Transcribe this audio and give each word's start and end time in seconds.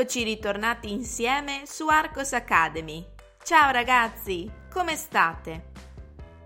Eccoci 0.00 0.22
ritornati 0.22 0.90
insieme 0.90 1.64
su 1.66 1.88
Arcos 1.88 2.32
Academy. 2.32 3.04
Ciao 3.44 3.70
ragazzi, 3.70 4.50
come 4.72 4.96
state? 4.96 5.72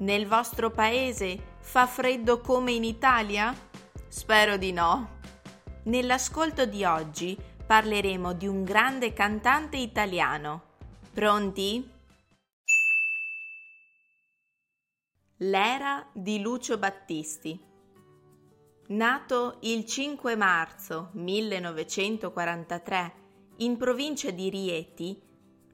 Nel 0.00 0.26
vostro 0.26 0.70
paese 0.70 1.54
fa 1.58 1.86
freddo 1.86 2.42
come 2.42 2.72
in 2.72 2.84
Italia? 2.84 3.56
Spero 4.06 4.58
di 4.58 4.70
no. 4.72 5.20
Nell'ascolto 5.84 6.66
di 6.66 6.84
oggi 6.84 7.38
parleremo 7.64 8.34
di 8.34 8.46
un 8.46 8.64
grande 8.64 9.14
cantante 9.14 9.78
italiano. 9.78 10.64
Pronti? 11.14 11.90
L'era 15.38 16.06
di 16.12 16.42
Lucio 16.42 16.76
Battisti. 16.76 17.58
Nato 18.88 19.56
il 19.62 19.86
5 19.86 20.36
marzo 20.36 21.08
1943 21.14 23.24
in 23.60 23.76
provincia 23.76 24.30
di 24.30 24.50
Rieti, 24.50 25.20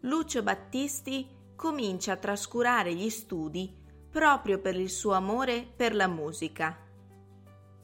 Lucio 0.01 0.43
Battisti 0.43 1.29
comincia 1.55 2.13
a 2.13 2.17
trascurare 2.17 2.95
gli 2.95 3.11
studi 3.11 3.83
proprio 4.11 4.59
per 4.59 4.75
il 4.77 4.89
suo 4.89 5.13
amore 5.13 5.67
per 5.77 5.95
la 5.95 6.07
musica. 6.07 6.79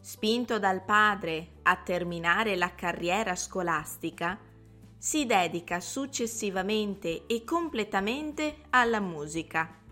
Spinto 0.01 0.59
dal 0.59 0.85
padre 0.85 1.59
a 1.63 1.77
terminare 1.77 2.57
la 2.57 2.75
carriera 2.75 3.35
scolastica, 3.35 4.39
si 4.97 5.27
dedica 5.27 5.81
successivamente 5.81 7.27
e 7.27 7.45
completamente 7.45 8.57
alla 8.71 9.01
musica. 9.01 9.83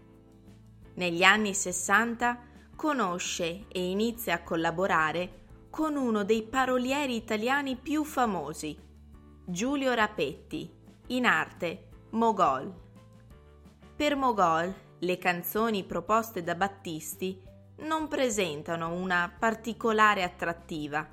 Negli 0.94 1.22
anni 1.22 1.52
60 1.52 2.46
conosce 2.76 3.66
e 3.68 3.90
inizia 3.90 4.34
a 4.34 4.42
collaborare 4.42 5.66
con 5.68 5.96
uno 5.96 6.24
dei 6.24 6.44
parolieri 6.44 7.14
italiani 7.14 7.76
più 7.76 8.04
famosi, 8.04 8.86
Giulio 9.50 9.94
Rapetti, 9.94 10.70
in 11.06 11.24
arte 11.24 11.88
Mogol. 12.10 12.70
Per 13.96 14.14
Mogol, 14.14 14.74
le 14.98 15.16
canzoni 15.16 15.84
proposte 15.84 16.42
da 16.42 16.54
Battisti 16.54 17.40
non 17.76 18.08
presentano 18.08 18.92
una 18.92 19.34
particolare 19.38 20.22
attrattiva. 20.22 21.08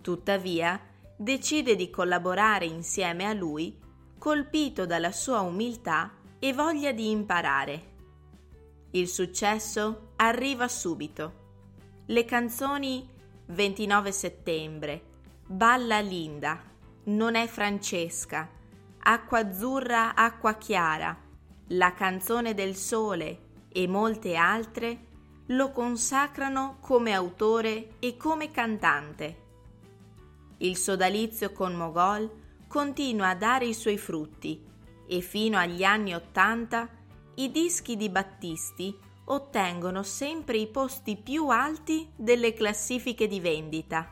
Tuttavia, 0.00 0.80
decide 1.14 1.76
di 1.76 1.90
collaborare 1.90 2.64
insieme 2.64 3.26
a 3.26 3.34
lui, 3.34 3.78
colpito 4.16 4.86
dalla 4.86 5.12
sua 5.12 5.40
umiltà 5.40 6.10
e 6.38 6.54
voglia 6.54 6.92
di 6.92 7.10
imparare. 7.10 7.82
Il 8.92 9.08
successo 9.08 10.12
arriva 10.16 10.68
subito. 10.68 11.32
Le 12.06 12.24
canzoni 12.24 13.06
29 13.44 14.10
settembre, 14.10 15.02
Balla 15.44 16.00
Linda, 16.00 16.70
Non 17.04 17.34
è 17.34 17.48
Francesca, 17.48 18.48
Acqua 19.04 19.40
azzurra, 19.40 20.14
acqua 20.14 20.54
chiara, 20.54 21.18
La 21.68 21.92
canzone 21.94 22.54
del 22.54 22.76
sole 22.76 23.66
e 23.72 23.88
molte 23.88 24.36
altre 24.36 25.06
lo 25.46 25.72
consacrano 25.72 26.76
come 26.80 27.12
autore 27.12 27.94
e 27.98 28.16
come 28.16 28.52
cantante. 28.52 29.40
Il 30.58 30.76
sodalizio 30.76 31.50
con 31.50 31.74
Mogol 31.74 32.30
continua 32.68 33.30
a 33.30 33.34
dare 33.34 33.66
i 33.66 33.74
suoi 33.74 33.98
frutti 33.98 34.64
e 35.08 35.20
fino 35.20 35.58
agli 35.58 35.82
anni 35.82 36.14
Ottanta 36.14 36.88
i 37.34 37.50
dischi 37.50 37.96
di 37.96 38.08
Battisti 38.10 38.96
ottengono 39.24 40.04
sempre 40.04 40.56
i 40.58 40.68
posti 40.68 41.16
più 41.16 41.48
alti 41.48 42.08
delle 42.14 42.52
classifiche 42.52 43.26
di 43.26 43.40
vendita. 43.40 44.08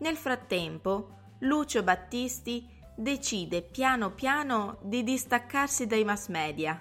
Nel 0.00 0.16
frattempo, 0.16 1.22
Lucio 1.44 1.82
Battisti 1.82 2.66
decide 2.96 3.60
piano 3.60 4.12
piano 4.12 4.78
di 4.82 5.02
distaccarsi 5.02 5.86
dai 5.86 6.02
mass 6.02 6.28
media. 6.28 6.80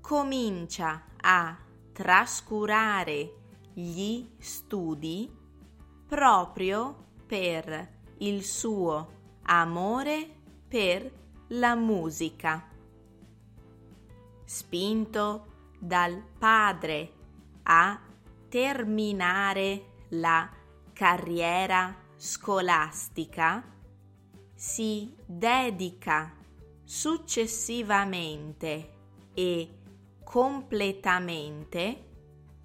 comincia 0.00 1.08
a 1.20 1.58
trascurare 1.92 3.34
gli 3.74 4.26
studi 4.38 5.30
proprio 6.06 7.08
per 7.26 7.98
il 8.20 8.42
suo 8.42 9.12
amore 9.42 10.26
per 10.66 11.12
la 11.48 11.74
musica. 11.74 12.72
Spinto 14.54 15.46
dal 15.80 16.22
padre 16.38 17.12
a 17.64 18.00
terminare 18.48 20.04
la 20.10 20.48
carriera 20.92 21.92
scolastica, 22.14 23.64
si 24.54 25.12
dedica 25.26 26.32
successivamente 26.84 28.92
e 29.34 29.78
completamente 30.22 32.04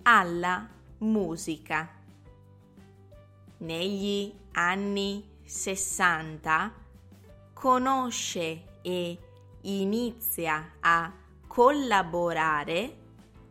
alla 0.04 0.70
musica. 1.00 1.92
Negli 3.58 4.32
anni 4.52 5.28
60 5.44 6.72
conosce 7.52 8.78
e 8.84 9.18
inizia 9.62 10.74
a 10.82 11.12
collaborare 11.60 12.98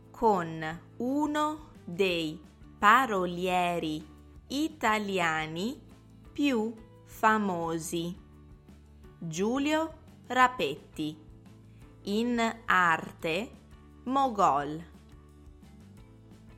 con 0.09 0.81
uno 0.97 1.69
dei 1.83 2.41
parolieri 2.79 4.03
italiani 4.47 5.79
più 6.33 6.73
famosi, 7.05 8.17
Giulio 9.19 9.97
Rapetti, 10.25 11.23
in 12.05 12.55
arte 12.65 13.51
Mogol. 14.05 14.83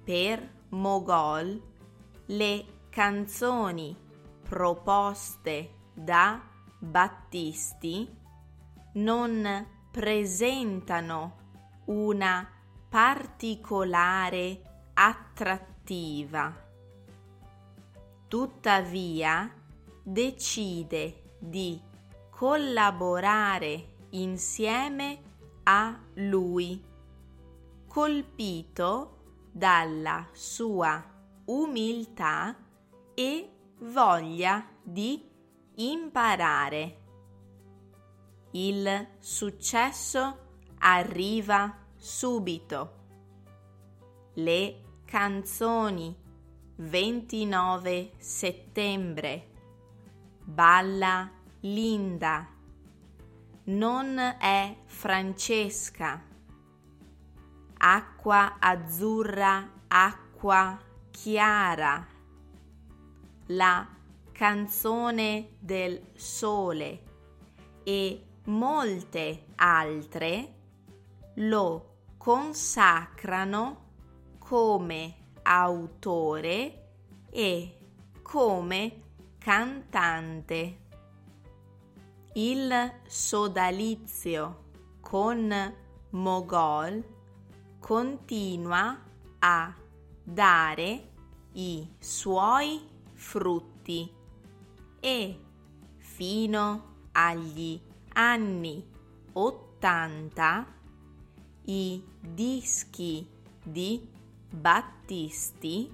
Per 0.06 0.54
Mogol 0.70 1.62
le 2.28 2.66
canzoni 2.90 3.94
proposte 4.48 5.74
da 5.94 6.42
Battisti 6.80 8.10
non 8.94 9.68
presentano 9.92 11.40
una 11.92 12.48
particolare 12.88 14.62
attrattiva. 14.94 16.70
Tuttavia 18.28 19.54
decide 20.02 21.36
di 21.38 21.80
collaborare 22.30 23.96
insieme 24.12 25.20
a 25.64 26.00
lui 26.16 26.82
colpito 27.88 29.18
dalla 29.52 30.28
sua 30.32 31.04
umiltà 31.46 32.56
e 33.14 33.50
voglia 33.80 34.66
di 34.82 35.30
imparare. 35.76 37.00
Il 38.52 39.08
successo 39.20 40.38
arriva 40.80 41.81
subito. 42.02 42.94
Le 44.34 44.82
canzoni 45.06 46.18
29 46.78 48.14
settembre. 48.18 49.50
Balla 50.44 51.30
Linda. 51.60 52.48
Non 53.66 54.18
è 54.18 54.78
Francesca. 54.86 56.26
Acqua 57.78 58.58
azzurra, 58.58 59.70
acqua 59.88 60.82
chiara. 61.12 62.08
La 63.46 63.88
canzone 64.32 65.50
del 65.60 66.02
sole 66.16 67.04
e 67.84 68.26
molte 68.46 69.46
altre 69.56 70.56
lo 71.36 71.91
consacrano 72.22 73.86
come 74.38 75.16
autore 75.42 76.90
e 77.32 77.78
come 78.22 79.02
cantante. 79.40 80.78
Il 82.34 82.94
sodalizio 83.08 84.66
con 85.02 85.76
Mogol 86.12 87.04
continua 87.80 89.04
a 89.40 89.76
dare 90.24 91.10
i 91.54 91.96
suoi 91.98 92.88
frutti 93.14 94.14
e 95.00 95.40
fino 95.98 96.94
agli 97.14 97.82
anni 98.14 98.88
80 99.34 100.81
i 101.66 102.04
dischi 102.20 103.28
di 103.64 104.08
Battisti 104.50 105.94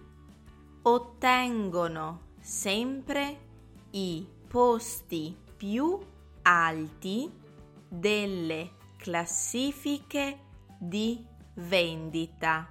ottengono 0.83 2.21
sempre 2.39 3.39
i 3.91 4.25
posti 4.47 5.35
più 5.55 5.99
alti 6.43 7.29
delle 7.87 8.71
classifiche 8.97 10.39
di 10.79 11.25
vendita. 11.55 12.69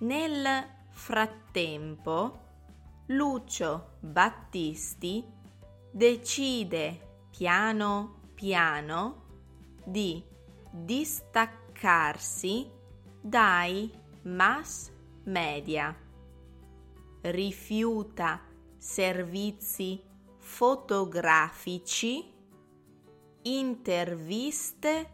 Nel 0.00 0.66
frattempo, 0.90 2.40
Lucio 3.06 3.96
Battisti 4.00 5.24
decide 5.90 7.26
piano 7.30 8.20
piano 8.34 9.22
di 9.84 10.22
distaccarsi 10.70 12.70
dai 13.20 13.90
mass 14.22 14.90
media. 15.24 15.94
Rifiuta 17.22 18.40
servizi 18.76 20.00
fotografici, 20.38 22.32
interviste, 23.42 25.10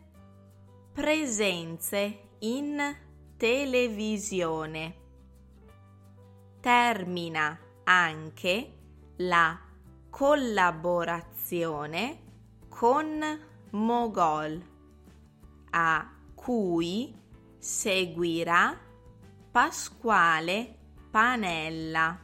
presenze 0.93 2.29
in 2.41 2.95
televisione. 3.37 5.05
Termina 6.61 7.59
anche 7.85 8.73
la 9.17 9.59
collaborazione 10.11 12.19
con 12.69 13.41
Mogol, 13.71 14.63
a 15.79 16.11
cui 16.35 17.15
seguirà 17.59 18.81
Pasquale 19.51 20.75
Panella. 21.11 22.19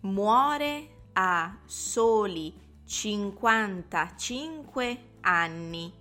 Muore 0.00 0.88
a 1.12 1.60
soli 1.64 2.52
55 2.84 5.02
anni 5.20 5.92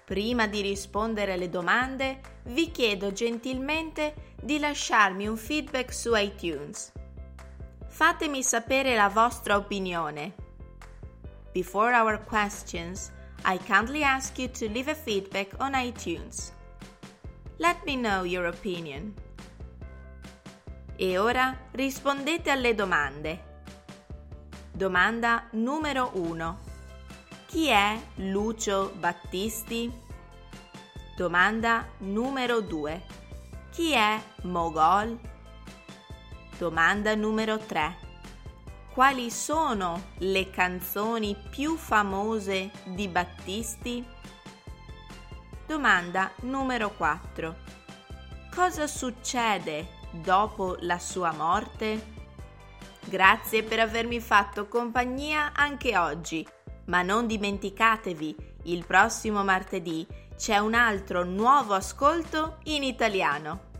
Prima 0.04 0.48
di 0.48 0.60
rispondere 0.62 1.34
alle 1.34 1.48
domande, 1.48 2.33
vi 2.46 2.70
chiedo 2.70 3.12
gentilmente 3.12 4.32
di 4.40 4.58
lasciarmi 4.58 5.26
un 5.26 5.36
feedback 5.36 5.92
su 5.92 6.14
iTunes. 6.14 6.92
Fatemi 7.86 8.42
sapere 8.42 8.96
la 8.96 9.08
vostra 9.08 9.56
opinione. 9.56 10.34
Before 11.52 11.94
our 11.94 12.22
questions, 12.24 13.12
I 13.44 13.58
kindly 13.58 14.02
ask 14.02 14.38
you 14.38 14.48
to 14.50 14.68
leave 14.68 14.90
a 14.90 14.94
feedback 14.94 15.54
on 15.58 15.72
iTunes. 15.74 16.52
Let 17.58 17.84
me 17.86 17.94
know 17.96 18.24
your 18.24 18.46
opinion. 18.46 19.14
E 20.96 21.18
ora 21.18 21.56
rispondete 21.72 22.50
alle 22.50 22.74
domande. 22.74 23.52
Domanda 24.72 25.46
numero 25.52 26.10
1. 26.14 26.58
Chi 27.46 27.68
è 27.68 27.96
Lucio 28.16 28.92
Battisti? 28.98 30.03
Domanda 31.16 31.86
numero 31.98 32.60
2. 32.60 33.02
Chi 33.70 33.92
è 33.92 34.20
Mogol? 34.42 35.16
Domanda 36.58 37.14
numero 37.14 37.56
3. 37.56 37.96
Quali 38.92 39.30
sono 39.30 40.06
le 40.18 40.50
canzoni 40.50 41.36
più 41.50 41.76
famose 41.76 42.72
di 42.82 43.06
Battisti? 43.06 44.04
Domanda 45.64 46.32
numero 46.40 46.90
4. 46.90 47.56
Cosa 48.52 48.88
succede 48.88 49.86
dopo 50.10 50.76
la 50.80 50.98
sua 50.98 51.30
morte? 51.30 52.12
Grazie 53.04 53.62
per 53.62 53.78
avermi 53.78 54.18
fatto 54.18 54.66
compagnia 54.66 55.52
anche 55.54 55.96
oggi 55.96 56.44
ma 56.86 57.02
non 57.02 57.26
dimenticatevi, 57.26 58.36
il 58.64 58.84
prossimo 58.86 59.44
martedì 59.44 60.06
c'è 60.36 60.58
un 60.58 60.74
altro 60.74 61.24
nuovo 61.24 61.74
ascolto 61.74 62.58
in 62.64 62.82
italiano. 62.82 63.72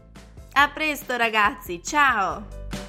A 0.52 0.68
presto 0.68 1.16
ragazzi, 1.16 1.82
ciao! 1.82 2.83